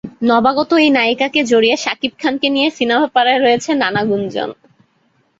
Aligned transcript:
নবাগত 0.29 0.71
এই 0.77 0.89
নায়িকাকে 0.89 1.41
জড়িয়ে 1.51 1.75
শাকিব 1.77 2.13
খানকে 2.21 2.47
নিয়ে 2.55 2.67
সিনেমাপাড়ায় 2.77 3.39
রয়েছে 3.39 3.69
নানা 3.81 4.01
গুঞ্জন। 4.09 4.49